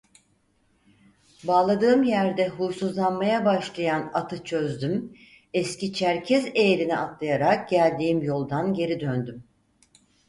[1.47, 5.15] Bağladığım yerde huysuzlanmaya başlayan atı çözdüm,
[5.53, 9.43] eski Çerkez eyerine atlayarak geldiğim yoldan geri döndüm.